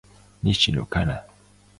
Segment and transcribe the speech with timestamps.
[0.41, 1.23] 西野カナ